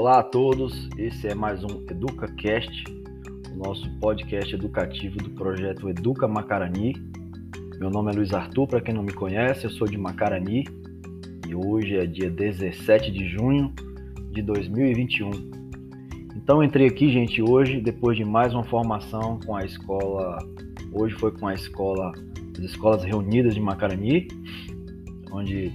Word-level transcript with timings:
Olá 0.00 0.20
a 0.20 0.22
todos, 0.22 0.88
esse 0.96 1.28
é 1.28 1.34
mais 1.34 1.62
um 1.62 1.84
EducaCast, 1.90 2.84
o 3.52 3.58
nosso 3.58 3.86
podcast 3.98 4.54
educativo 4.54 5.18
do 5.18 5.28
projeto 5.28 5.90
Educa 5.90 6.26
Macarani. 6.26 6.94
Meu 7.78 7.90
nome 7.90 8.10
é 8.10 8.14
Luiz 8.14 8.32
Arthur, 8.32 8.66
para 8.66 8.80
quem 8.80 8.94
não 8.94 9.02
me 9.02 9.12
conhece, 9.12 9.64
eu 9.64 9.70
sou 9.70 9.86
de 9.86 9.98
Macarani 9.98 10.64
e 11.46 11.54
hoje 11.54 11.98
é 11.98 12.06
dia 12.06 12.30
17 12.30 13.10
de 13.10 13.28
junho 13.28 13.74
de 14.32 14.40
2021. 14.40 15.32
Então 16.34 16.64
entrei 16.64 16.86
aqui, 16.86 17.12
gente, 17.12 17.42
hoje, 17.42 17.78
depois 17.78 18.16
de 18.16 18.24
mais 18.24 18.54
uma 18.54 18.64
formação 18.64 19.38
com 19.44 19.54
a 19.54 19.66
escola, 19.66 20.38
hoje 20.94 21.14
foi 21.16 21.30
com 21.30 21.46
a 21.46 21.52
escola, 21.52 22.14
as 22.56 22.64
escolas 22.64 23.04
reunidas 23.04 23.52
de 23.52 23.60
Macarani, 23.60 24.28
onde 25.30 25.70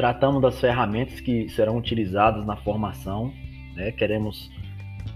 tratamos 0.00 0.40
das 0.40 0.58
ferramentas 0.58 1.20
que 1.20 1.46
serão 1.50 1.76
utilizadas 1.76 2.46
na 2.46 2.56
formação. 2.56 3.30
Né? 3.76 3.92
Queremos, 3.92 4.50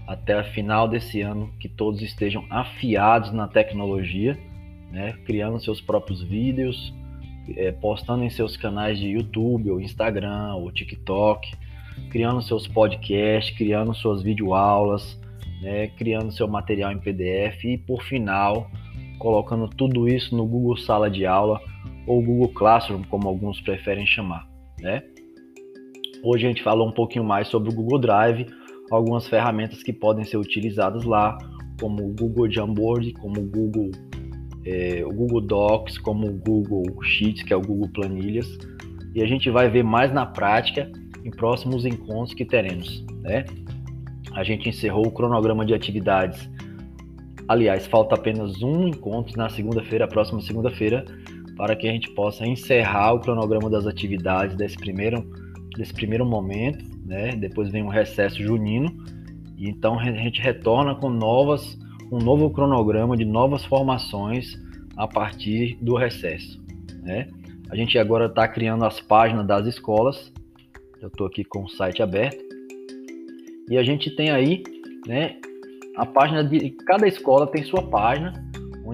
até 0.07 0.35
a 0.35 0.43
final 0.43 0.87
desse 0.87 1.21
ano, 1.21 1.51
que 1.59 1.67
todos 1.67 2.03
estejam 2.03 2.45
afiados 2.51 3.31
na 3.31 3.47
tecnologia, 3.47 4.37
né? 4.91 5.13
criando 5.25 5.59
seus 5.59 5.81
próprios 5.81 6.21
vídeos, 6.21 6.93
é, 7.57 7.71
postando 7.71 8.23
em 8.23 8.29
seus 8.29 8.55
canais 8.55 8.99
de 8.99 9.07
YouTube, 9.07 9.71
ou 9.71 9.81
Instagram, 9.81 10.53
ou 10.53 10.71
TikTok, 10.71 11.51
criando 12.11 12.43
seus 12.43 12.67
podcasts, 12.67 13.57
criando 13.57 13.91
suas 13.91 14.21
videoaulas, 14.21 15.19
né? 15.63 15.87
criando 15.97 16.31
seu 16.31 16.47
material 16.47 16.91
em 16.91 16.99
PDF 16.99 17.65
e, 17.65 17.75
por 17.75 18.03
final, 18.03 18.69
colocando 19.17 19.67
tudo 19.67 20.07
isso 20.07 20.37
no 20.37 20.45
Google 20.45 20.77
Sala 20.77 21.09
de 21.09 21.25
Aula 21.25 21.59
ou 22.05 22.21
Google 22.21 22.49
Classroom, 22.49 23.01
como 23.05 23.27
alguns 23.27 23.59
preferem 23.59 24.05
chamar 24.05 24.53
né? 24.81 25.03
Hoje 26.23 26.45
a 26.45 26.49
gente 26.49 26.63
falou 26.63 26.87
um 26.87 26.91
pouquinho 26.91 27.23
mais 27.23 27.47
sobre 27.47 27.69
o 27.69 27.73
Google 27.73 27.99
Drive, 27.99 28.47
algumas 28.91 29.27
ferramentas 29.27 29.83
que 29.83 29.93
podem 29.93 30.23
ser 30.23 30.37
utilizadas 30.37 31.03
lá, 31.03 31.37
como 31.79 32.03
o 32.03 32.13
Google 32.13 32.49
Jamboard, 32.49 33.13
como 33.13 33.41
o 33.41 33.45
Google, 33.45 33.91
é, 34.65 35.03
o 35.05 35.09
Google 35.09 35.41
Docs, 35.41 35.97
como 35.97 36.27
o 36.27 36.33
Google 36.33 36.83
Sheets, 37.03 37.43
que 37.43 37.53
é 37.53 37.55
o 37.55 37.61
Google 37.61 37.89
Planilhas, 37.89 38.57
e 39.13 39.21
a 39.21 39.27
gente 39.27 39.49
vai 39.49 39.69
ver 39.69 39.83
mais 39.83 40.11
na 40.13 40.25
prática 40.25 40.91
em 41.23 41.31
próximos 41.31 41.85
encontros 41.85 42.33
que 42.33 42.45
teremos, 42.45 43.03
né? 43.21 43.45
A 44.33 44.43
gente 44.43 44.67
encerrou 44.67 45.07
o 45.07 45.11
cronograma 45.11 45.65
de 45.65 45.73
atividades. 45.73 46.49
Aliás, 47.47 47.87
falta 47.87 48.15
apenas 48.15 48.61
um 48.61 48.87
encontro 48.87 49.37
na 49.37 49.49
segunda-feira, 49.49 50.07
próxima 50.07 50.41
segunda-feira, 50.41 51.05
para 51.55 51.75
que 51.75 51.87
a 51.87 51.91
gente 51.91 52.11
possa 52.11 52.45
encerrar 52.45 53.13
o 53.13 53.19
cronograma 53.19 53.69
das 53.69 53.87
atividades 53.87 54.55
desse 54.55 54.77
primeiro, 54.77 55.29
desse 55.77 55.93
primeiro 55.93 56.25
momento, 56.25 56.83
né? 57.05 57.31
Depois 57.35 57.71
vem 57.71 57.83
o 57.83 57.89
recesso 57.89 58.41
junino 58.41 58.95
e 59.57 59.69
então 59.69 59.97
a 59.99 60.03
gente 60.03 60.41
retorna 60.41 60.95
com 60.95 61.09
novas, 61.09 61.77
um 62.11 62.17
novo 62.17 62.49
cronograma 62.49 63.15
de 63.15 63.25
novas 63.25 63.63
formações 63.65 64.55
a 64.97 65.07
partir 65.07 65.77
do 65.81 65.95
recesso, 65.95 66.61
né? 67.03 67.27
A 67.69 67.75
gente 67.75 67.97
agora 67.97 68.27
está 68.27 68.47
criando 68.47 68.85
as 68.85 69.01
páginas 69.01 69.47
das 69.47 69.65
escolas. 69.65 70.31
Eu 71.01 71.07
estou 71.07 71.25
aqui 71.25 71.43
com 71.43 71.63
o 71.63 71.69
site 71.69 72.01
aberto 72.01 72.43
e 73.69 73.77
a 73.77 73.83
gente 73.83 74.15
tem 74.15 74.29
aí, 74.29 74.61
né? 75.07 75.37
A 75.97 76.05
página 76.05 76.43
de 76.43 76.71
cada 76.85 77.07
escola 77.07 77.47
tem 77.47 77.63
sua 77.63 77.81
página 77.83 78.33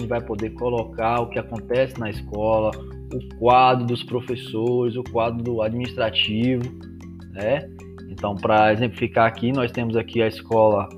vai 0.06 0.20
poder 0.20 0.50
colocar 0.50 1.20
o 1.20 1.28
que 1.28 1.38
acontece 1.38 1.98
na 1.98 2.10
escola, 2.10 2.70
o 3.12 3.36
quadro 3.38 3.86
dos 3.86 4.02
professores, 4.02 4.96
o 4.96 5.02
quadro 5.02 5.42
do 5.42 5.62
administrativo, 5.62 6.62
né? 7.32 7.68
Então, 8.08 8.36
para 8.36 8.72
exemplificar 8.72 9.26
aqui, 9.26 9.52
nós 9.52 9.70
temos 9.72 9.96
aqui 9.96 10.22
a 10.22 10.28
escola, 10.28 10.88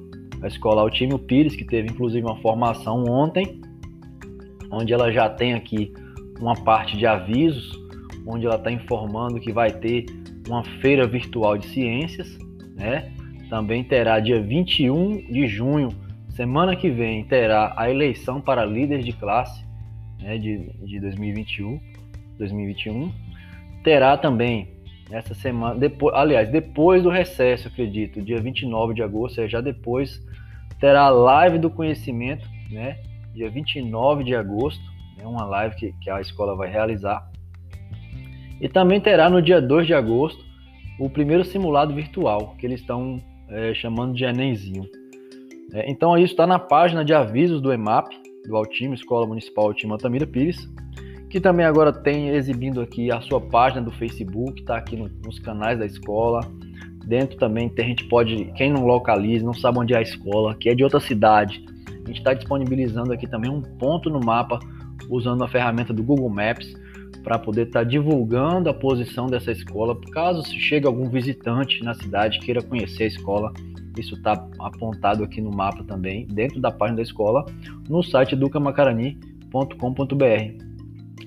a 0.42 0.46
escola 0.46 0.82
Altímio 0.82 1.18
Pires, 1.18 1.56
que 1.56 1.64
teve 1.64 1.88
inclusive 1.88 2.24
uma 2.24 2.36
formação 2.40 3.04
ontem, 3.04 3.60
onde 4.70 4.92
ela 4.92 5.10
já 5.10 5.28
tem 5.28 5.54
aqui 5.54 5.92
uma 6.40 6.54
parte 6.54 6.96
de 6.96 7.06
avisos, 7.06 7.72
onde 8.26 8.46
ela 8.46 8.56
está 8.56 8.70
informando 8.70 9.40
que 9.40 9.52
vai 9.52 9.70
ter 9.70 10.06
uma 10.48 10.64
feira 10.80 11.06
virtual 11.06 11.56
de 11.56 11.66
ciências, 11.68 12.36
né? 12.76 13.12
Também 13.48 13.84
terá 13.84 14.18
dia 14.20 14.42
21 14.42 15.30
de 15.30 15.46
junho 15.46 15.88
Semana 16.34 16.74
que 16.74 16.90
vem 16.90 17.22
terá 17.22 17.72
a 17.76 17.88
eleição 17.88 18.40
para 18.40 18.64
líder 18.64 19.04
de 19.04 19.12
classe 19.12 19.64
né, 20.20 20.36
de, 20.36 20.68
de 20.84 20.98
2021, 20.98 21.80
2021. 22.36 23.12
Terá 23.84 24.16
também 24.16 24.68
essa 25.12 25.32
semana, 25.32 25.76
depois, 25.76 26.12
aliás, 26.12 26.50
depois 26.50 27.04
do 27.04 27.08
recesso, 27.08 27.68
acredito, 27.68 28.20
dia 28.20 28.40
29 28.40 28.94
de 28.94 29.02
agosto, 29.02 29.36
seja, 29.36 29.48
já 29.48 29.60
depois, 29.60 30.20
terá 30.80 31.02
a 31.02 31.10
live 31.10 31.58
do 31.58 31.70
conhecimento, 31.70 32.48
né? 32.68 32.98
Dia 33.32 33.48
29 33.48 34.24
de 34.24 34.34
agosto, 34.34 34.82
né, 35.16 35.24
uma 35.24 35.44
live 35.44 35.76
que, 35.76 35.92
que 36.00 36.10
a 36.10 36.20
escola 36.20 36.56
vai 36.56 36.68
realizar. 36.68 37.30
E 38.60 38.68
também 38.68 39.00
terá 39.00 39.30
no 39.30 39.40
dia 39.40 39.62
2 39.62 39.86
de 39.86 39.94
agosto 39.94 40.44
o 40.98 41.08
primeiro 41.08 41.44
simulado 41.44 41.94
virtual, 41.94 42.56
que 42.58 42.66
eles 42.66 42.80
estão 42.80 43.22
é, 43.48 43.72
chamando 43.72 44.14
de 44.14 44.24
Enemzinho. 44.24 44.84
É, 45.72 45.90
então 45.90 46.16
isso 46.16 46.32
está 46.32 46.46
na 46.46 46.58
página 46.58 47.04
de 47.04 47.12
avisos 47.12 47.60
do 47.60 47.72
EMAP, 47.72 48.08
do 48.46 48.56
Altimo, 48.56 48.94
Escola 48.94 49.26
Municipal 49.26 49.66
Altimo 49.66 49.94
Altamira 49.94 50.26
Pires, 50.26 50.68
que 51.30 51.40
também 51.40 51.66
agora 51.66 51.92
tem 51.92 52.28
exibindo 52.28 52.80
aqui 52.80 53.10
a 53.10 53.20
sua 53.20 53.40
página 53.40 53.82
do 53.82 53.90
Facebook, 53.90 54.60
está 54.60 54.76
aqui 54.76 54.96
no, 54.96 55.10
nos 55.24 55.38
canais 55.38 55.78
da 55.78 55.86
escola. 55.86 56.40
Dentro 57.06 57.36
também 57.36 57.68
tem, 57.68 57.84
a 57.84 57.88
gente 57.88 58.04
pode, 58.08 58.52
quem 58.56 58.72
não 58.72 58.86
localiza, 58.86 59.44
não 59.44 59.52
sabe 59.52 59.78
onde 59.78 59.92
é 59.92 59.98
a 59.98 60.02
escola, 60.02 60.54
que 60.54 60.68
é 60.68 60.74
de 60.74 60.82
outra 60.82 61.00
cidade, 61.00 61.64
a 62.04 62.08
gente 62.08 62.18
está 62.18 62.34
disponibilizando 62.34 63.12
aqui 63.12 63.26
também 63.26 63.50
um 63.50 63.62
ponto 63.62 64.10
no 64.10 64.20
mapa 64.20 64.58
usando 65.08 65.42
a 65.42 65.48
ferramenta 65.48 65.92
do 65.92 66.02
Google 66.02 66.28
Maps 66.28 66.74
para 67.22 67.38
poder 67.38 67.66
estar 67.66 67.80
tá 67.80 67.84
divulgando 67.84 68.68
a 68.68 68.74
posição 68.74 69.26
dessa 69.26 69.50
escola, 69.50 69.98
caso 70.12 70.42
chegue 70.44 70.86
algum 70.86 71.08
visitante 71.08 71.82
na 71.82 71.94
cidade 71.94 72.38
queira 72.40 72.62
conhecer 72.62 73.04
a 73.04 73.06
escola 73.06 73.52
isso 73.98 74.14
está 74.14 74.32
apontado 74.58 75.24
aqui 75.24 75.40
no 75.40 75.50
mapa 75.50 75.82
também, 75.84 76.26
dentro 76.26 76.60
da 76.60 76.70
página 76.70 76.96
da 76.96 77.02
escola, 77.02 77.44
no 77.88 78.02
site 78.02 78.34
educamacarani.com.br. 78.34 80.64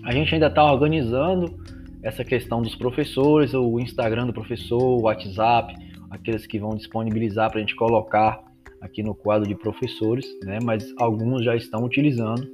A 0.04 0.12
gente 0.12 0.34
ainda 0.34 0.48
está 0.48 0.72
organizando 0.72 1.58
essa 2.02 2.24
questão 2.24 2.62
dos 2.62 2.76
professores, 2.76 3.54
o 3.54 3.80
Instagram 3.80 4.28
do 4.28 4.34
professor, 4.34 4.82
o 4.82 5.02
WhatsApp, 5.04 5.74
aqueles 6.10 6.48
que 6.48 6.60
vão 6.60 6.76
disponibilizar 6.76 7.50
para 7.50 7.60
a 7.60 7.62
gente 7.62 7.76
colocar 7.76 8.42
aqui 8.82 9.04
no 9.04 9.16
quadro 9.16 9.48
de 9.48 9.56
professores, 9.56 10.26
né? 10.44 10.60
Mas 10.64 10.94
alguns 11.00 11.44
já 11.44 11.56
estão 11.56 11.84
utilizando, 11.84 12.48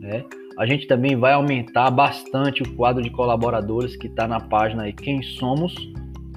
né? 0.00 0.24
A 0.56 0.66
gente 0.66 0.86
também 0.86 1.16
vai 1.16 1.32
aumentar 1.32 1.90
bastante 1.90 2.62
o 2.62 2.76
quadro 2.76 3.02
de 3.02 3.10
colaboradores 3.10 3.96
que 3.96 4.06
está 4.06 4.28
na 4.28 4.40
página 4.40 4.84
aí 4.84 4.92
Quem 4.92 5.20
Somos, 5.22 5.74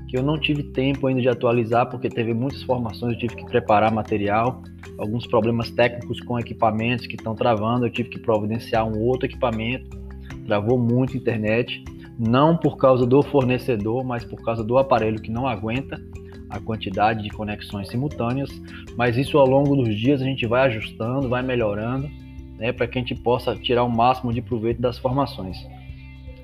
que 0.08 0.18
eu 0.18 0.24
não 0.24 0.40
tive 0.40 0.64
tempo 0.64 1.08
ainda 1.08 1.22
de 1.22 1.30
atualizar, 1.30 1.90
porque 1.90 2.10
teve 2.10 2.34
muitas 2.34 2.64
formações, 2.64 3.14
eu 3.14 3.20
tive 3.20 3.36
que 3.36 3.46
preparar 3.46 3.92
material, 3.92 4.62
alguns 4.98 5.28
problemas 5.28 5.70
técnicos 5.72 6.20
com 6.22 6.40
equipamentos 6.40 7.06
que 7.06 7.16
estão 7.16 7.36
travando, 7.36 7.86
eu 7.86 7.90
tive 7.90 8.10
que 8.10 8.20
providenciar 8.20 8.88
um 8.88 9.00
outro 9.00 9.26
equipamento, 9.26 9.98
travou 10.46 10.80
muito 10.80 11.14
a 11.14 11.18
internet, 11.18 11.84
não 12.18 12.58
por 12.58 12.78
causa 12.78 13.06
do 13.06 13.22
fornecedor, 13.22 14.04
mas 14.04 14.24
por 14.24 14.42
causa 14.42 14.64
do 14.64 14.78
aparelho 14.78 15.22
que 15.22 15.30
não 15.30 15.46
aguenta 15.46 16.02
a 16.50 16.60
quantidade 16.60 17.22
de 17.22 17.30
conexões 17.30 17.90
simultâneas, 17.90 18.50
mas 18.96 19.18
isso 19.18 19.38
ao 19.38 19.46
longo 19.46 19.76
dos 19.76 19.94
dias 19.96 20.22
a 20.22 20.26
gente 20.26 20.48
vai 20.48 20.68
ajustando, 20.68 21.28
vai 21.28 21.44
melhorando, 21.44 22.10
né, 22.58 22.72
para 22.72 22.88
que 22.88 22.98
a 22.98 23.02
gente 23.02 23.14
possa 23.16 23.56
tirar 23.56 23.84
o 23.84 23.90
máximo 23.90 24.34
de 24.34 24.42
proveito 24.42 24.82
das 24.82 24.98
formações. 24.98 25.58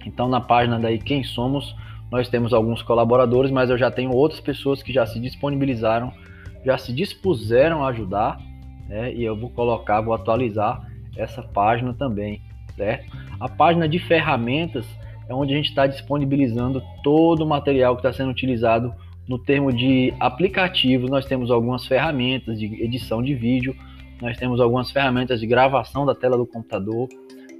Então 0.05 0.27
na 0.27 0.41
página 0.41 0.77
daí 0.77 0.99
Quem 0.99 1.23
Somos, 1.23 1.73
nós 2.13 2.29
temos 2.29 2.53
alguns 2.53 2.83
colaboradores, 2.83 3.49
mas 3.49 3.71
eu 3.71 3.77
já 3.77 3.89
tenho 3.89 4.11
outras 4.11 4.39
pessoas 4.39 4.83
que 4.83 4.93
já 4.93 5.03
se 5.03 5.19
disponibilizaram, 5.19 6.13
já 6.63 6.77
se 6.77 6.93
dispuseram 6.93 7.83
a 7.83 7.87
ajudar, 7.87 8.39
né? 8.87 9.11
E 9.11 9.23
eu 9.23 9.35
vou 9.35 9.49
colocar, 9.49 9.99
vou 9.99 10.13
atualizar 10.13 10.87
essa 11.17 11.41
página 11.41 11.91
também, 11.95 12.39
certo? 12.75 13.11
A 13.39 13.49
página 13.49 13.89
de 13.89 13.97
ferramentas 13.97 14.85
é 15.27 15.33
onde 15.33 15.53
a 15.53 15.57
gente 15.57 15.69
está 15.69 15.87
disponibilizando 15.87 16.83
todo 17.03 17.41
o 17.41 17.47
material 17.47 17.95
que 17.95 18.01
está 18.01 18.13
sendo 18.13 18.29
utilizado 18.29 18.93
no 19.27 19.39
termo 19.39 19.73
de 19.73 20.13
aplicativo. 20.19 21.07
Nós 21.07 21.25
temos 21.25 21.49
algumas 21.49 21.87
ferramentas 21.87 22.59
de 22.59 22.67
edição 22.83 23.23
de 23.23 23.33
vídeo, 23.33 23.75
nós 24.21 24.37
temos 24.37 24.61
algumas 24.61 24.91
ferramentas 24.91 25.39
de 25.39 25.47
gravação 25.47 26.05
da 26.05 26.13
tela 26.13 26.37
do 26.37 26.45
computador, 26.45 27.09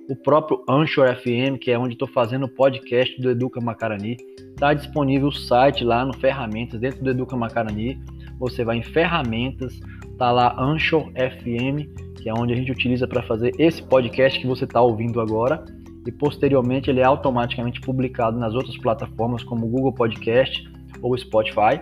o 0.10 0.16
próprio 0.16 0.64
Anchor 0.68 1.16
FM, 1.16 1.58
que 1.60 1.72
é 1.72 1.80
onde 1.80 1.94
estou 1.94 2.08
fazendo 2.08 2.46
o 2.46 2.50
podcast 2.50 3.20
do 3.22 3.30
Educa 3.30 3.62
Macarani, 3.62 4.18
está 4.50 4.74
disponível 4.74 5.30
o 5.30 5.32
site 5.32 5.84
lá 5.84 6.06
no 6.06 6.14
Ferramentas, 6.14 6.80
dentro 6.80 7.04
do 7.04 7.10
Educa 7.10 7.36
Macarani. 7.36 8.00
Você 8.40 8.64
vai 8.64 8.78
em 8.78 8.84
Ferramentas, 8.84 9.80
tá 10.18 10.32
lá 10.32 10.56
Anchor 10.60 11.10
FM, 11.12 11.88
que 12.22 12.30
é 12.30 12.34
onde 12.34 12.54
a 12.54 12.56
gente 12.56 12.72
utiliza 12.72 13.08
para 13.08 13.24
fazer 13.24 13.52
esse 13.58 13.82
podcast 13.82 14.40
que 14.40 14.48
você 14.48 14.66
está 14.66 14.82
ouvindo 14.82 15.22
agora. 15.22 15.64
E 16.06 16.12
posteriormente 16.12 16.90
ele 16.90 17.00
é 17.00 17.06
automaticamente 17.06 17.80
publicado 17.80 18.38
nas 18.38 18.54
outras 18.54 18.78
plataformas 18.78 19.42
como 19.44 19.68
Google 19.68 19.94
Podcast 19.94 20.70
ou 21.02 21.18
Spotify, 21.18 21.80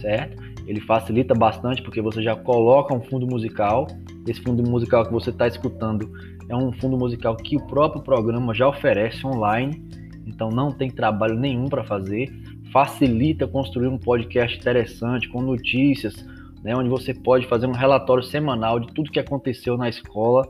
certo? 0.00 0.52
ele 0.66 0.80
facilita 0.80 1.34
bastante 1.34 1.82
porque 1.82 2.00
você 2.00 2.22
já 2.22 2.36
coloca 2.36 2.94
um 2.94 3.00
fundo 3.00 3.26
musical. 3.26 3.86
Esse 4.26 4.40
fundo 4.40 4.62
musical 4.62 5.04
que 5.04 5.12
você 5.12 5.30
está 5.30 5.46
escutando 5.46 6.10
é 6.52 6.56
um 6.56 6.70
fundo 6.70 6.98
musical 6.98 7.34
que 7.34 7.56
o 7.56 7.66
próprio 7.66 8.02
programa 8.02 8.52
já 8.52 8.68
oferece 8.68 9.26
online, 9.26 9.82
então 10.26 10.50
não 10.50 10.70
tem 10.70 10.90
trabalho 10.90 11.34
nenhum 11.34 11.66
para 11.66 11.82
fazer. 11.82 12.30
Facilita 12.70 13.46
construir 13.46 13.88
um 13.88 13.96
podcast 13.96 14.58
interessante 14.58 15.30
com 15.30 15.40
notícias, 15.40 16.14
né, 16.62 16.76
onde 16.76 16.90
você 16.90 17.14
pode 17.14 17.46
fazer 17.46 17.66
um 17.66 17.72
relatório 17.72 18.22
semanal 18.22 18.78
de 18.78 18.92
tudo 18.92 19.10
que 19.10 19.18
aconteceu 19.18 19.78
na 19.78 19.88
escola 19.88 20.46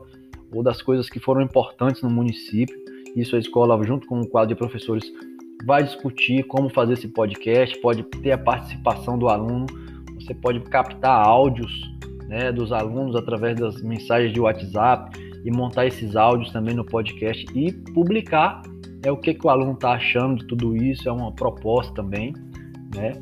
ou 0.53 0.61
das 0.61 0.81
coisas 0.81 1.09
que 1.09 1.21
foram 1.21 1.41
importantes 1.41 2.01
no 2.01 2.09
município. 2.09 2.75
Isso 3.15 3.37
a 3.37 3.39
escola, 3.39 3.81
junto 3.85 4.05
com 4.05 4.19
o 4.19 4.27
quadro 4.27 4.49
de 4.49 4.55
professores, 4.55 5.09
vai 5.65 5.83
discutir 5.83 6.43
como 6.43 6.67
fazer 6.67 6.93
esse 6.93 7.07
podcast, 7.07 7.79
pode 7.79 8.03
ter 8.03 8.33
a 8.33 8.37
participação 8.37 9.17
do 9.17 9.29
aluno, 9.29 9.67
você 10.15 10.33
pode 10.33 10.59
captar 10.61 11.25
áudios 11.25 11.71
né, 12.27 12.51
dos 12.51 12.73
alunos 12.73 13.15
através 13.15 13.57
das 13.57 13.81
mensagens 13.81 14.33
de 14.33 14.41
WhatsApp 14.41 15.32
e 15.43 15.51
montar 15.51 15.85
esses 15.85 16.15
áudios 16.15 16.51
também 16.51 16.75
no 16.75 16.85
podcast 16.85 17.45
e 17.55 17.71
publicar 17.93 18.61
é 19.03 19.11
o 19.11 19.17
que, 19.17 19.33
que 19.33 19.45
o 19.45 19.49
aluno 19.49 19.73
está 19.73 19.91
achando 19.91 20.39
de 20.39 20.47
tudo 20.47 20.75
isso, 20.75 21.07
é 21.07 21.11
uma 21.11 21.31
proposta 21.31 21.93
também, 21.93 22.33
né? 22.95 23.13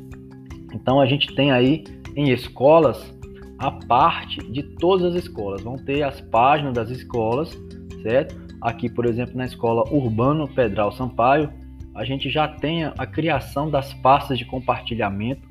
Então 0.72 1.00
a 1.00 1.06
gente 1.06 1.34
tem 1.34 1.50
aí 1.50 1.84
em 2.14 2.30
escolas 2.30 3.12
a 3.58 3.70
parte 3.70 4.38
de 4.50 4.62
todas 4.62 5.14
as 5.14 5.24
escolas, 5.24 5.62
vão 5.62 5.76
ter 5.76 6.02
as 6.02 6.20
páginas 6.20 6.74
das 6.74 6.90
escolas, 6.90 7.56
certo? 8.02 8.40
Aqui, 8.60 8.88
por 8.88 9.06
exemplo, 9.06 9.36
na 9.36 9.44
escola 9.44 9.82
Urbano 9.92 10.46
Pedral 10.48 10.92
Sampaio, 10.92 11.50
a 11.94 12.04
gente 12.04 12.30
já 12.30 12.48
tem 12.48 12.84
a 12.84 13.06
criação 13.06 13.70
das 13.70 13.92
pastas 13.94 14.38
de 14.38 14.44
compartilhamento, 14.44 15.46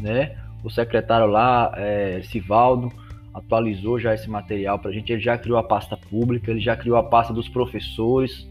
né? 0.00 0.36
O 0.62 0.70
secretário 0.70 1.26
lá, 1.26 1.72
é, 1.76 2.22
Sivaldo, 2.22 2.92
atualizou 3.34 3.98
já 3.98 4.14
esse 4.14 4.28
material 4.28 4.78
para 4.78 4.90
a 4.90 4.92
gente. 4.92 5.12
Ele 5.12 5.20
já 5.20 5.36
criou 5.38 5.58
a 5.58 5.62
pasta 5.62 5.96
pública, 5.96 6.50
ele 6.50 6.60
já 6.60 6.76
criou 6.76 6.96
a 6.96 7.02
pasta 7.02 7.32
dos 7.32 7.48
professores. 7.48 8.50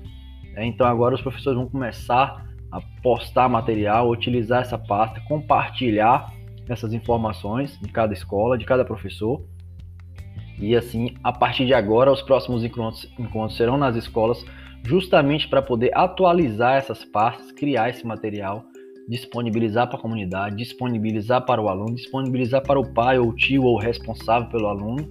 Né? 0.54 0.66
Então 0.66 0.88
agora 0.88 1.16
os 1.16 1.22
professores 1.22 1.58
vão 1.58 1.68
começar 1.68 2.46
a 2.72 2.82
postar 3.02 3.50
material, 3.50 4.10
utilizar 4.10 4.62
essa 4.62 4.78
pasta, 4.78 5.22
compartilhar 5.28 6.32
essas 6.70 6.94
informações 6.94 7.78
de 7.80 7.90
cada 7.90 8.14
escola, 8.14 8.58
de 8.58 8.66
cada 8.66 8.86
professor. 8.86 9.44
E 10.58 10.76
assim, 10.76 11.16
a 11.24 11.34
partir 11.34 11.66
de 11.66 11.74
agora, 11.74 12.12
os 12.12 12.22
próximos 12.22 12.64
encontros, 12.64 13.12
encontros 13.20 13.58
serão 13.58 13.78
nas 13.78 13.96
escolas 13.96 14.46
justamente 14.84 15.48
para 15.48 15.62
poder 15.62 15.92
atualizar 15.96 16.76
essas 16.76 17.04
pastas, 17.04 17.52
criar 17.52 17.90
esse 17.90 18.06
material, 18.06 18.64
disponibilizar 19.12 19.90
para 19.90 19.98
a 19.98 20.02
comunidade, 20.02 20.56
disponibilizar 20.56 21.46
para 21.46 21.62
o 21.62 21.68
aluno, 21.68 21.96
disponibilizar 21.96 22.64
para 22.64 22.80
o 22.80 22.94
pai 22.94 23.20
ou 23.20 23.34
tio 23.34 23.64
ou 23.64 23.78
responsável 23.78 24.48
pelo 24.50 24.68
aluno, 24.68 25.06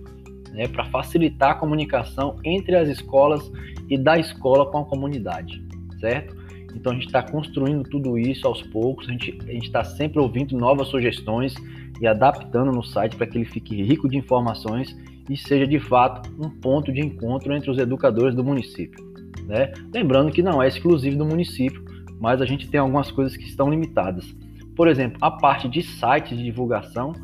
né, 0.55 0.67
para 0.67 0.87
facilitar 0.87 1.51
a 1.51 1.55
comunicação 1.55 2.37
entre 2.43 2.75
as 2.77 2.89
escolas 2.89 3.53
e 3.91 3.99
da 3.99 4.19
escola 4.19 4.65
com 4.71 4.79
a 4.79 4.85
comunidade, 4.87 5.63
certo? 6.01 6.35
Então 6.75 6.93
a 6.93 6.95
gente 6.95 7.09
está 7.09 7.23
construindo 7.23 7.83
tudo 7.83 8.17
isso 8.17 8.47
aos 8.47 8.63
poucos, 8.63 9.07
a 9.07 9.13
gente 9.13 9.37
está 9.53 9.85
sempre 9.85 10.19
ouvindo 10.19 10.57
novas 10.57 10.89
sugestões 10.89 11.55
e 12.01 12.07
adaptando 12.07 12.73
no 12.73 12.83
site 12.83 13.17
para 13.17 13.27
que 13.27 13.37
ele 13.37 13.45
fique 13.45 13.83
rico 13.83 14.09
de 14.09 14.17
informações 14.17 14.97
e 15.29 15.37
seja 15.37 15.67
de 15.67 15.79
fato 15.79 16.31
um 16.43 16.49
ponto 16.49 16.91
de 16.91 17.01
encontro 17.01 17.53
entre 17.53 17.71
os 17.71 17.77
educadores 17.77 18.35
do 18.35 18.43
município. 18.43 19.05
Né? 19.45 19.75
Lembrando 19.93 20.33
que 20.33 20.43
não 20.43 20.63
é 20.63 20.69
exclusivo 20.69 21.19
do 21.19 21.27
município, 21.27 21.85
mas 22.21 22.43
a 22.43 22.45
gente 22.45 22.69
tem 22.69 22.79
algumas 22.79 23.11
coisas 23.11 23.37
que 23.37 23.45
estão 23.45 23.71
limitadas. 23.71 24.37
Por 24.77 24.87
exemplo, 24.87 25.19
a 25.21 25.31
parte 25.31 25.69
de 25.69 25.83
sites 25.83 26.37
de 26.37 26.45
divulgação, 26.45 27.15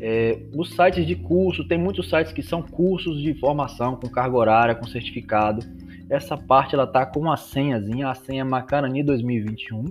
é, 0.00 0.42
os 0.56 0.70
sites 0.70 1.06
de 1.06 1.14
curso, 1.14 1.68
tem 1.68 1.78
muitos 1.78 2.08
sites 2.08 2.32
que 2.32 2.42
são 2.42 2.62
cursos 2.62 3.20
de 3.20 3.34
formação 3.34 3.96
com 3.96 4.08
carga 4.08 4.36
horária, 4.36 4.74
com 4.74 4.86
certificado. 4.86 5.64
Essa 6.08 6.36
parte 6.36 6.74
ela 6.74 6.86
tá 6.86 7.04
com 7.04 7.20
uma 7.20 7.36
senhazinha, 7.36 8.08
a 8.08 8.14
senha 8.14 8.44
Macarani 8.44 9.02
2021. 9.02 9.84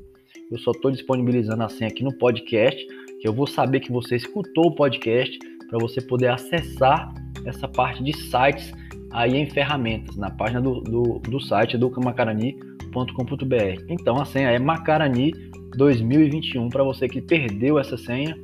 Eu 0.52 0.58
só 0.58 0.72
estou 0.72 0.90
disponibilizando 0.90 1.64
a 1.64 1.70
senha 1.70 1.90
aqui 1.90 2.04
no 2.04 2.18
podcast, 2.18 2.84
que 3.22 3.28
eu 3.28 3.34
vou 3.34 3.46
saber 3.46 3.80
que 3.82 3.92
você 3.92 4.16
escutou 4.16 4.68
o 4.68 4.76
podcast 4.76 5.38
para 5.70 5.78
você 5.78 6.02
poder 6.02 6.30
acessar 6.30 7.14
essa 7.46 7.68
parte 7.68 8.04
de 8.04 8.12
sites 8.18 8.74
aí 9.12 9.36
em 9.36 9.48
ferramentas, 9.50 10.16
na 10.16 10.32
página 10.32 10.60
do, 10.60 10.82
do, 10.82 11.20
do 11.20 11.40
site 11.40 11.78
educamacarani.com.br. 12.90 13.86
Então 13.88 14.20
a 14.22 14.26
senha 14.26 14.50
é 14.50 14.60
Macarani 14.60 15.32
2021 15.76 16.70
para 16.70 16.84
você 16.84 17.08
que 17.08 17.22
perdeu 17.22 17.80
essa 17.80 17.98
senha, 17.98 18.36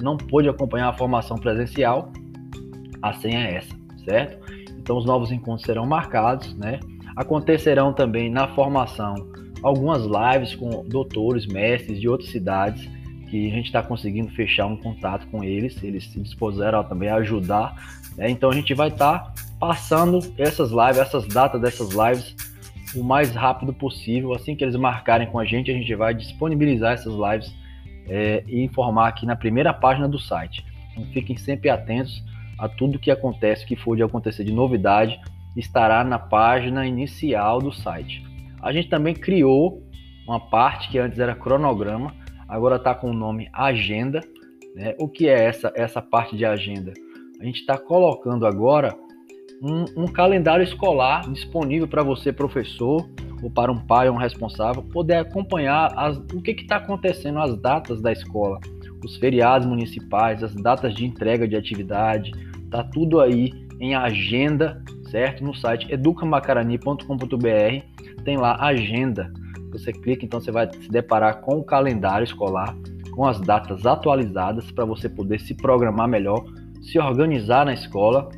não 0.00 0.16
pôde 0.16 0.48
acompanhar 0.48 0.88
a 0.88 0.92
formação 0.92 1.36
presencial, 1.36 2.12
a 3.02 3.12
senha 3.14 3.40
é 3.40 3.56
essa, 3.56 3.74
certo? 4.04 4.38
Então 4.78 4.96
os 4.96 5.04
novos 5.04 5.32
encontros 5.32 5.64
serão 5.64 5.86
marcados, 5.86 6.54
né? 6.56 6.78
Acontecerão 7.16 7.92
também 7.92 8.30
na 8.30 8.48
formação 8.48 9.14
algumas 9.62 10.02
lives 10.02 10.54
com 10.54 10.84
doutores, 10.86 11.46
mestres 11.46 12.00
de 12.00 12.08
outras 12.08 12.30
cidades 12.30 12.88
que 13.30 13.50
a 13.50 13.50
gente 13.50 13.66
está 13.66 13.82
conseguindo 13.82 14.30
fechar 14.32 14.66
um 14.66 14.76
contato 14.76 15.26
com 15.28 15.42
eles, 15.42 15.82
eles 15.82 16.04
se 16.04 16.20
dispuseram 16.20 16.84
também 16.84 17.08
a 17.08 17.16
ajudar. 17.16 17.74
Né? 18.16 18.30
Então 18.30 18.50
a 18.50 18.54
gente 18.54 18.74
vai 18.74 18.88
estar 18.88 19.18
tá 19.18 19.34
passando 19.58 20.20
essas 20.36 20.70
lives, 20.70 20.98
essas 20.98 21.26
datas 21.26 21.60
dessas 21.60 21.90
lives 21.90 22.34
o 22.96 23.04
mais 23.04 23.34
rápido 23.34 23.72
possível. 23.72 24.32
Assim 24.34 24.54
que 24.54 24.64
eles 24.64 24.76
marcarem 24.76 25.26
com 25.26 25.38
a 25.38 25.44
gente, 25.44 25.70
a 25.70 25.74
gente 25.74 25.94
vai 25.94 26.14
disponibilizar 26.14 26.92
essas 26.92 27.12
lives 27.14 27.54
é, 28.08 28.44
e 28.46 28.62
informar 28.62 29.08
aqui 29.08 29.26
na 29.26 29.36
primeira 29.36 29.72
página 29.72 30.08
do 30.08 30.18
site. 30.18 30.64
Então 30.92 31.04
fiquem 31.12 31.36
sempre 31.36 31.70
atentos 31.70 32.22
a 32.58 32.68
tudo 32.68 32.98
que 32.98 33.10
acontece, 33.10 33.66
que 33.66 33.76
for 33.76 33.96
de 33.96 34.02
acontecer 34.02 34.44
de 34.44 34.52
novidade, 34.52 35.20
estará 35.56 36.04
na 36.04 36.18
página 36.18 36.86
inicial 36.86 37.60
do 37.60 37.72
site. 37.72 38.22
A 38.62 38.72
gente 38.72 38.88
também 38.88 39.14
criou 39.14 39.82
uma 40.26 40.40
parte 40.40 40.88
que 40.88 40.98
antes 40.98 41.18
era 41.18 41.34
cronograma, 41.34 42.14
agora 42.48 42.76
está 42.76 42.94
com 42.94 43.10
o 43.10 43.14
nome 43.14 43.48
agenda. 43.52 44.20
Né? 44.74 44.94
O 44.98 45.08
que 45.08 45.28
é 45.28 45.44
essa, 45.44 45.72
essa 45.74 46.00
parte 46.00 46.36
de 46.36 46.44
agenda? 46.44 46.92
A 47.40 47.44
gente 47.44 47.60
está 47.60 47.76
colocando 47.76 48.46
agora 48.46 48.96
um, 49.62 50.04
um, 50.04 50.06
calendário 50.06 50.62
escolar 50.62 51.30
disponível 51.30 51.88
para 51.88 52.02
você, 52.02 52.32
professor, 52.32 53.08
ou 53.42 53.50
para 53.50 53.70
um 53.70 53.78
pai 53.78 54.08
ou 54.08 54.14
um 54.14 54.18
responsável, 54.18 54.82
poder 54.82 55.16
acompanhar 55.16 55.92
as, 55.96 56.16
o 56.16 56.40
que 56.40 56.52
está 56.52 56.76
acontecendo, 56.76 57.38
as 57.38 57.56
datas 57.60 58.00
da 58.00 58.12
escola, 58.12 58.58
os 59.04 59.16
feriados 59.16 59.66
municipais, 59.66 60.42
as 60.42 60.54
datas 60.54 60.94
de 60.94 61.04
entrega 61.04 61.46
de 61.46 61.56
atividade, 61.56 62.32
tá 62.70 62.82
tudo 62.82 63.20
aí 63.20 63.52
em 63.80 63.94
agenda, 63.94 64.82
certo? 65.10 65.44
No 65.44 65.54
site 65.54 65.92
educamacarani.com.br 65.92 68.22
tem 68.24 68.36
lá 68.36 68.56
agenda. 68.60 69.32
Você 69.72 69.92
clica, 69.92 70.24
então 70.24 70.40
você 70.40 70.50
vai 70.50 70.70
se 70.72 70.88
deparar 70.88 71.40
com 71.40 71.58
o 71.58 71.64
calendário 71.64 72.24
escolar, 72.24 72.76
com 73.12 73.26
as 73.26 73.40
datas 73.40 73.84
atualizadas 73.84 74.70
para 74.70 74.84
você 74.84 75.08
poder 75.08 75.40
se 75.40 75.54
programar 75.54 76.08
melhor, 76.08 76.44
se 76.80 76.98
organizar 76.98 77.64
na 77.64 77.74
escola, 77.74 78.28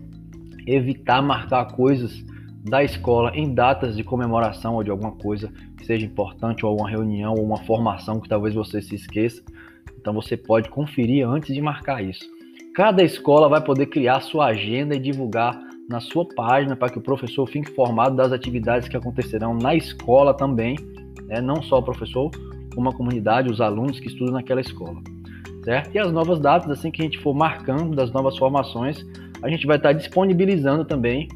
evitar 0.67 1.23
marcar 1.23 1.67
coisas 1.73 2.25
da 2.69 2.83
escola 2.83 3.31
em 3.35 3.55
datas 3.55 3.97
de 3.97 4.03
comemoração 4.03 4.75
ou 4.75 4.83
de 4.83 4.91
alguma 4.91 5.13
coisa 5.13 5.53
que 5.77 5.87
seja 5.87 6.05
importante, 6.05 6.67
ou 6.67 6.77
uma 6.79 6.91
reunião, 6.91 7.35
ou 7.35 7.45
uma 7.45 7.59
formação 7.59 8.21
que 8.21 8.29
talvez 8.29 8.55
você 8.55 8.83
se 8.83 8.95
esqueça. 8.97 9.43
Então 9.99 10.13
você 10.13 10.37
pode 10.37 10.69
conferir 10.69 11.27
antes 11.27 11.55
de 11.55 11.61
marcar 11.61 12.03
isso. 12.03 12.25
Cada 12.75 13.03
escola 13.03 13.49
vai 13.49 13.63
poder 13.63 13.87
criar 13.87 14.21
sua 14.21 14.47
agenda 14.47 14.95
e 14.95 14.99
divulgar 14.99 15.59
na 15.89 16.01
sua 16.01 16.27
página 16.35 16.75
para 16.75 16.91
que 16.91 16.99
o 16.99 17.01
professor 17.01 17.47
fique 17.47 17.71
informado 17.71 18.17
das 18.17 18.33
atividades 18.33 18.89
que 18.89 18.97
acontecerão 18.97 19.55
na 19.55 19.75
escola 19.75 20.35
também, 20.35 20.77
né? 21.27 21.41
não 21.41 21.63
só 21.63 21.79
o 21.79 21.83
professor, 21.83 22.31
como 22.75 22.89
a 22.89 22.93
comunidade, 22.93 23.51
os 23.51 23.61
alunos 23.61 24.01
que 24.01 24.09
estudam 24.09 24.35
naquela 24.35 24.61
escola, 24.61 25.01
certo? 25.65 25.95
E 25.95 25.99
as 25.99 26.13
novas 26.13 26.41
datas, 26.41 26.71
assim 26.71 26.91
que 26.91 27.01
a 27.01 27.05
gente 27.05 27.19
for 27.19 27.35
marcando 27.35 27.95
das 27.95 28.13
novas 28.13 28.37
formações, 28.37 29.07
a 29.43 29.49
gente 29.49 29.67
vai 29.67 29.77
estar 29.77 29.93
disponibilizando 29.93 30.85
também 30.85 31.29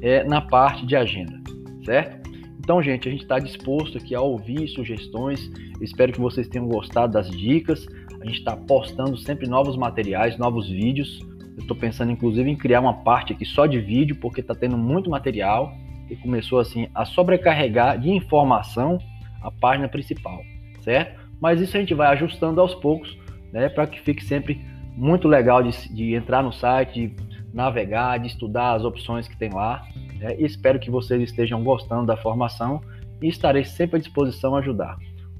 é, 0.00 0.24
na 0.24 0.40
parte 0.40 0.86
de 0.86 0.96
agenda, 0.96 1.40
certo? 1.84 2.28
Então, 2.58 2.82
gente, 2.82 3.08
a 3.08 3.10
gente 3.10 3.22
está 3.22 3.38
disposto 3.38 3.96
aqui 3.96 4.14
a 4.14 4.20
ouvir 4.20 4.68
sugestões. 4.68 5.50
espero 5.80 6.12
que 6.12 6.20
vocês 6.20 6.46
tenham 6.48 6.68
gostado 6.68 7.14
das 7.14 7.30
dicas. 7.30 7.86
A 8.20 8.26
gente 8.26 8.40
está 8.40 8.54
postando 8.54 9.16
sempre 9.16 9.48
novos 9.48 9.74
materiais, 9.74 10.36
novos 10.36 10.68
vídeos. 10.68 11.18
Eu 11.56 11.62
estou 11.62 11.74
pensando, 11.74 12.12
inclusive, 12.12 12.50
em 12.50 12.56
criar 12.56 12.80
uma 12.80 12.92
parte 13.02 13.32
aqui 13.32 13.46
só 13.46 13.64
de 13.64 13.80
vídeo, 13.80 14.16
porque 14.16 14.42
está 14.42 14.54
tendo 14.54 14.76
muito 14.76 15.08
material 15.08 15.72
e 16.10 16.16
começou 16.16 16.58
assim 16.58 16.88
a 16.94 17.04
sobrecarregar 17.04 17.98
de 17.98 18.10
informação 18.10 18.98
a 19.42 19.50
página 19.50 19.88
principal, 19.88 20.40
certo? 20.82 21.18
Mas 21.40 21.60
isso 21.60 21.76
a 21.76 21.80
gente 21.80 21.94
vai 21.94 22.08
ajustando 22.08 22.60
aos 22.60 22.74
poucos, 22.74 23.16
né, 23.52 23.68
para 23.68 23.86
que 23.86 24.00
fique 24.00 24.24
sempre 24.24 24.60
muito 24.96 25.28
legal 25.28 25.62
de, 25.62 25.94
de, 25.94 26.14
entrar 26.14 26.42
no 26.42 26.52
site, 26.52 27.08
de 27.08 27.27
navegar, 27.52 28.18
de 28.18 28.28
estudar 28.28 28.74
as 28.74 28.84
opções 28.84 29.26
que 29.26 29.36
tem 29.36 29.50
lá. 29.50 29.86
Né? 30.18 30.36
Espero 30.38 30.78
que 30.78 30.90
vocês 30.90 31.22
estejam 31.22 31.62
gostando 31.62 32.06
da 32.06 32.16
formação 32.16 32.80
e 33.22 33.28
estarei 33.28 33.64
sempre 33.64 33.96
à 33.96 34.00
disposição 34.00 34.54
a 34.54 34.58
ajudar. 34.58 34.96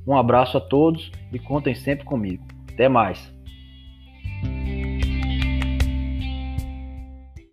Um 0.07 0.17
abraço 0.17 0.57
a 0.57 0.61
todos 0.61 1.13
e 1.33 1.39
contem 1.39 1.75
sempre 1.75 2.05
comigo. 2.05 2.45
Até 2.73 2.89
mais! 2.89 3.38